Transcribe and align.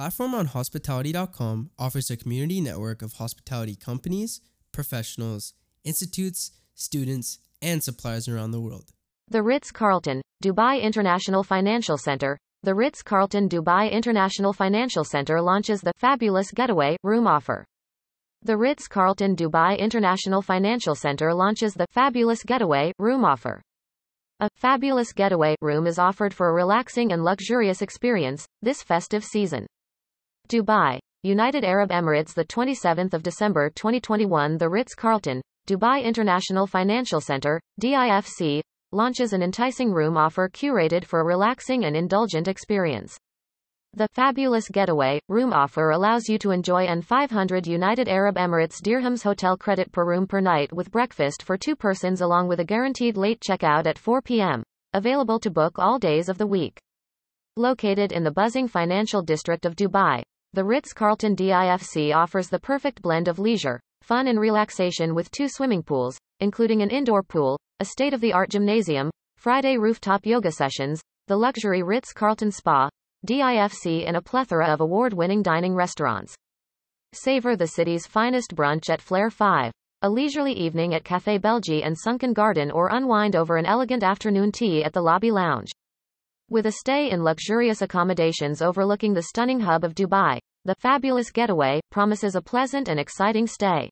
Platform 0.00 0.34
on 0.34 0.46
Hospitality.com 0.46 1.72
offers 1.78 2.10
a 2.10 2.16
community 2.16 2.62
network 2.62 3.02
of 3.02 3.12
hospitality 3.12 3.76
companies, 3.76 4.40
professionals, 4.72 5.52
institutes, 5.84 6.52
students, 6.74 7.38
and 7.60 7.84
suppliers 7.84 8.26
around 8.26 8.52
the 8.52 8.62
world. 8.62 8.92
The 9.28 9.42
Ritz 9.42 9.70
Carlton, 9.70 10.22
Dubai 10.42 10.80
International 10.80 11.44
Financial 11.44 11.98
Center. 11.98 12.38
The 12.62 12.74
Ritz 12.74 13.02
Carlton 13.02 13.50
Dubai 13.50 13.92
International 13.92 14.54
Financial 14.54 15.04
Center 15.04 15.42
launches 15.42 15.82
the 15.82 15.92
Fabulous 15.98 16.50
Getaway 16.50 16.96
Room 17.02 17.26
offer. 17.26 17.66
The 18.40 18.56
Ritz 18.56 18.88
Carlton 18.88 19.36
Dubai 19.36 19.78
International 19.78 20.40
Financial 20.40 20.94
Center 20.94 21.34
launches 21.34 21.74
the 21.74 21.84
Fabulous 21.90 22.42
Getaway 22.42 22.94
Room 22.98 23.22
offer. 23.22 23.60
A 24.40 24.48
fabulous 24.56 25.12
getaway 25.12 25.56
room 25.60 25.86
is 25.86 25.98
offered 25.98 26.32
for 26.32 26.48
a 26.48 26.54
relaxing 26.54 27.12
and 27.12 27.22
luxurious 27.22 27.82
experience 27.82 28.46
this 28.62 28.82
festive 28.82 29.22
season. 29.22 29.66
Dubai, 30.50 30.98
United 31.22 31.62
Arab 31.62 31.90
Emirates, 31.90 32.34
the 32.34 32.44
27th 32.44 33.14
of 33.14 33.22
December 33.22 33.70
2021, 33.70 34.58
the 34.58 34.68
Ritz-Carlton, 34.68 35.40
Dubai 35.68 36.02
International 36.02 36.66
Financial 36.66 37.20
Center, 37.20 37.60
DIFC, 37.80 38.60
launches 38.90 39.32
an 39.32 39.44
enticing 39.44 39.92
room 39.92 40.16
offer 40.16 40.48
curated 40.48 41.04
for 41.04 41.20
a 41.20 41.24
relaxing 41.24 41.84
and 41.84 41.94
indulgent 41.94 42.48
experience. 42.48 43.16
The 43.94 44.08
fabulous 44.12 44.68
getaway 44.68 45.20
room 45.28 45.52
offer 45.52 45.90
allows 45.90 46.28
you 46.28 46.36
to 46.38 46.50
enjoy 46.50 46.86
an 46.86 47.00
500 47.00 47.68
United 47.68 48.08
Arab 48.08 48.34
Emirates 48.34 48.82
dirhams 48.82 49.22
hotel 49.22 49.56
credit 49.56 49.92
per 49.92 50.04
room 50.04 50.26
per 50.26 50.40
night 50.40 50.72
with 50.72 50.90
breakfast 50.90 51.44
for 51.44 51.56
two 51.56 51.76
persons 51.76 52.22
along 52.22 52.48
with 52.48 52.58
a 52.58 52.64
guaranteed 52.64 53.16
late 53.16 53.38
checkout 53.38 53.86
at 53.86 53.98
4 53.98 54.20
p.m. 54.20 54.64
Available 54.94 55.38
to 55.38 55.48
book 55.48 55.78
all 55.78 56.00
days 56.00 56.28
of 56.28 56.38
the 56.38 56.46
week. 56.48 56.80
Located 57.56 58.10
in 58.10 58.24
the 58.24 58.30
buzzing 58.32 58.66
financial 58.66 59.22
district 59.22 59.64
of 59.64 59.76
Dubai, 59.76 60.22
the 60.52 60.64
Ritz-Carlton 60.64 61.36
DIFC 61.36 62.12
offers 62.12 62.48
the 62.48 62.58
perfect 62.58 63.00
blend 63.02 63.28
of 63.28 63.38
leisure, 63.38 63.78
fun 64.02 64.26
and 64.26 64.40
relaxation 64.40 65.14
with 65.14 65.30
two 65.30 65.48
swimming 65.48 65.80
pools, 65.80 66.18
including 66.40 66.82
an 66.82 66.90
indoor 66.90 67.22
pool, 67.22 67.56
a 67.78 67.84
state-of-the-art 67.84 68.50
gymnasium, 68.50 69.10
Friday 69.36 69.78
rooftop 69.78 70.26
yoga 70.26 70.50
sessions, 70.50 71.00
the 71.28 71.36
luxury 71.36 71.84
Ritz-Carlton 71.84 72.50
Spa, 72.50 72.88
DIFC 73.28 74.08
and 74.08 74.16
a 74.16 74.22
plethora 74.22 74.66
of 74.66 74.80
award-winning 74.80 75.42
dining 75.42 75.76
restaurants. 75.76 76.34
Savor 77.12 77.54
the 77.54 77.68
city's 77.68 78.08
finest 78.08 78.56
brunch 78.56 78.90
at 78.90 79.00
Flair 79.00 79.30
5, 79.30 79.70
a 80.02 80.10
leisurely 80.10 80.52
evening 80.52 80.94
at 80.94 81.04
Café 81.04 81.40
Belge 81.40 81.80
and 81.84 81.96
Sunken 81.96 82.32
Garden 82.32 82.72
or 82.72 82.88
unwind 82.88 83.36
over 83.36 83.56
an 83.56 83.66
elegant 83.66 84.02
afternoon 84.02 84.50
tea 84.50 84.82
at 84.82 84.94
the 84.94 85.02
Lobby 85.02 85.30
Lounge. 85.30 85.70
With 86.50 86.66
a 86.66 86.72
stay 86.72 87.12
in 87.12 87.22
luxurious 87.22 87.80
accommodations 87.80 88.60
overlooking 88.60 89.14
the 89.14 89.22
stunning 89.22 89.60
hub 89.60 89.84
of 89.84 89.94
Dubai, 89.94 90.40
the 90.64 90.74
fabulous 90.76 91.30
getaway 91.30 91.80
promises 91.90 92.34
a 92.34 92.42
pleasant 92.42 92.88
and 92.88 93.00
exciting 93.00 93.46
stay. 93.46 93.88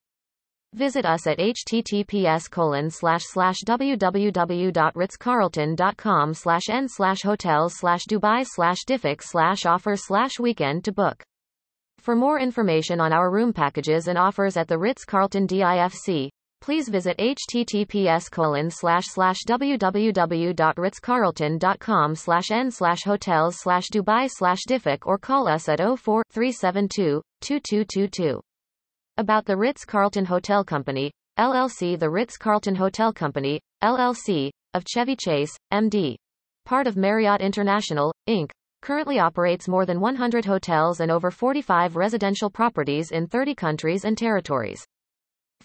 Visit 0.75 1.07
us 1.07 1.27
at 1.27 1.39
https 1.39 2.51
colon 2.51 2.91
slash 2.91 3.23
slash 3.25 3.57
www.ritzcarlton.com 3.67 6.35
slash 6.35 6.69
n 6.69 6.87
slash 6.89 7.23
hotels 7.23 7.79
slash 7.79 8.05
Dubai 8.05 8.45
slash 8.47 8.81
diffix 8.87 9.23
slash 9.23 9.65
offer 9.65 9.97
slash 9.97 10.39
weekend 10.39 10.85
to 10.85 10.93
book. 10.93 11.23
For 12.01 12.15
more 12.15 12.39
information 12.39 13.01
on 13.01 13.15
our 13.15 13.31
room 13.31 13.55
packages 13.55 14.09
and 14.09 14.19
offers 14.19 14.57
at 14.57 14.69
the 14.69 14.79
Ritz-Carlton 14.79 15.47
DIFC, 15.47 16.29
please 16.61 16.89
visit 16.89 17.17
https 17.19 18.31
colon 18.31 18.71
slash 18.71 19.07
slash 19.07 19.39
www.ritzcarlton.com 19.47 22.15
slash 22.15 22.51
n 22.51 22.71
slash 22.71 23.03
hotels 23.05 23.57
slash 23.59 23.89
Dubai 23.93 24.31
slash 24.31 24.61
diffix 24.69 24.99
or 25.05 25.19
call 25.19 25.49
us 25.49 25.69
at 25.69 25.79
04 25.79 26.23
372 26.31 27.21
2222. 27.41 28.41
About 29.17 29.47
the 29.47 29.57
Ritz-Carlton 29.57 30.27
Hotel 30.27 30.63
Company, 30.65 31.11
LLC 31.39 31.99
The 31.99 32.11
Ritz-Carlton 32.11 32.77
Hotel 32.77 33.13
Company, 33.13 33.61
LLC, 33.83 34.51
of 34.75 34.85
Chevy 34.87 35.17
Chase, 35.17 35.57
MD. 35.73 36.15
Part 36.65 36.87
of 36.87 36.97
Marriott 36.97 37.41
International, 37.41 38.15
Inc., 38.29 38.51
currently 38.83 39.19
operates 39.19 39.69
more 39.69 39.87
than 39.87 40.01
100 40.01 40.45
hotels 40.45 41.01
and 41.01 41.11
over 41.11 41.31
45 41.31 41.97
residential 41.97 42.51
properties 42.51 43.11
in 43.11 43.27
30 43.27 43.55
countries 43.55 44.05
and 44.05 44.17
territories. 44.17 44.85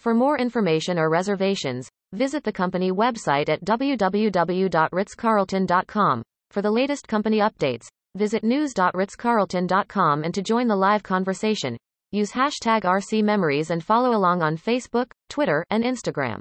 For 0.04 0.14
more 0.14 0.38
information 0.38 0.98
or 0.98 1.08
reservations, 1.08 1.88
visit 2.12 2.44
the 2.44 2.52
company 2.52 2.92
website 2.92 3.48
at 3.48 3.64
www.ritzcarlton.com. 3.64 6.22
For 6.50 6.62
the 6.62 6.70
latest 6.70 7.08
company 7.08 7.38
updates, 7.38 7.86
visit 8.14 8.44
news.ritzcarlton.com 8.44 10.22
and 10.22 10.34
to 10.34 10.42
join 10.42 10.68
the 10.68 10.76
live 10.76 11.02
conversation, 11.02 11.78
Use 12.12 12.30
hashtag 12.30 12.82
RCMemories 12.82 13.70
and 13.70 13.82
follow 13.82 14.14
along 14.14 14.40
on 14.40 14.56
Facebook, 14.56 15.10
Twitter, 15.28 15.64
and 15.70 15.82
Instagram. 15.82 16.38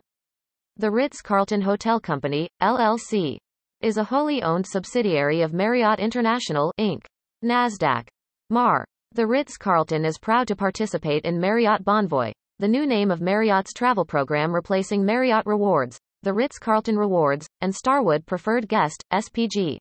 The 0.78 0.91
Ritz-Carlton 0.91 1.62
Hotel 1.62 2.00
Company, 2.00 2.47
LLC, 2.62 3.40
is 3.81 3.97
a 3.97 4.03
wholly 4.03 4.44
owned 4.44 4.68
subsidiary 4.68 5.41
of 5.41 5.51
Marriott 5.51 6.00
International, 6.00 6.72
Inc. 6.80 7.06
NASDAQ. 7.44 8.06
MAR. 8.51 8.85
The 9.13 9.25
Ritz-Carlton 9.25 10.06
is 10.06 10.19
proud 10.19 10.47
to 10.50 10.56
participate 10.56 11.25
in 11.25 11.40
Marriott 11.40 11.84
Bonvoy, 11.84 12.34
the 12.59 12.68
new 12.68 12.86
name 12.86 13.12
of 13.12 13.22
Marriott's 13.22 13.74
travel 13.74 14.06
program 14.06 14.53
replacing 14.53 15.03
Marriott 15.03 15.46
Rewards, 15.46 16.00
the 16.22 16.34
Ritz-Carlton 16.34 16.97
Rewards, 16.97 17.47
and 17.62 17.74
Starwood 17.74 18.25
Preferred 18.25 18.68
Guest, 18.68 19.03
SPG. 19.12 19.78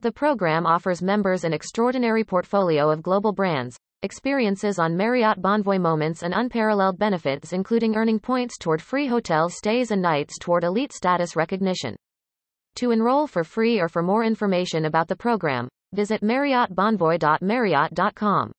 The 0.00 0.12
program 0.12 0.64
offers 0.64 1.02
members 1.02 1.44
an 1.44 1.52
extraordinary 1.52 2.24
portfolio 2.24 2.90
of 2.90 3.02
global 3.02 3.32
brands, 3.32 3.76
experiences 4.02 4.78
on 4.78 4.96
Marriott 4.96 5.42
Bonvoy 5.42 5.80
moments 5.80 6.22
and 6.22 6.32
unparalleled 6.32 6.98
benefits 6.98 7.52
including 7.52 7.96
earning 7.96 8.20
points 8.20 8.56
toward 8.56 8.80
free 8.80 9.08
hotel 9.08 9.48
stays 9.48 9.90
and 9.90 10.00
nights 10.00 10.38
toward 10.38 10.62
elite 10.62 10.92
status 10.92 11.34
recognition. 11.34 11.96
To 12.76 12.92
enroll 12.92 13.26
for 13.26 13.42
free 13.42 13.80
or 13.80 13.88
for 13.88 14.04
more 14.04 14.22
information 14.22 14.84
about 14.84 15.08
the 15.08 15.16
program, 15.16 15.66
visit 15.92 16.22
marriottbonvoy.marriott.com. 16.22 18.52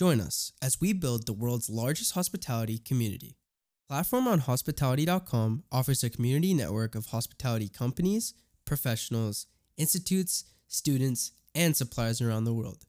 Join 0.00 0.18
us 0.18 0.52
as 0.62 0.80
we 0.80 0.94
build 0.94 1.26
the 1.26 1.34
world's 1.34 1.68
largest 1.68 2.14
hospitality 2.14 2.78
community. 2.78 3.36
Platform 3.86 4.26
on 4.28 4.38
Hospitality.com 4.38 5.64
offers 5.70 6.02
a 6.02 6.08
community 6.08 6.54
network 6.54 6.94
of 6.94 7.08
hospitality 7.08 7.68
companies, 7.68 8.32
professionals, 8.64 9.46
institutes, 9.76 10.44
students, 10.68 11.32
and 11.54 11.76
suppliers 11.76 12.22
around 12.22 12.44
the 12.44 12.54
world. 12.54 12.86